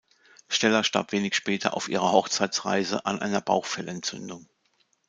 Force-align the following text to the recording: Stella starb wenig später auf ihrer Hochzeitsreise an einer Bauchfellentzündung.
Stella 0.47 0.83
starb 0.83 1.11
wenig 1.11 1.35
später 1.35 1.75
auf 1.75 1.87
ihrer 1.87 2.11
Hochzeitsreise 2.11 3.05
an 3.05 3.19
einer 3.21 3.39
Bauchfellentzündung. 3.39 4.49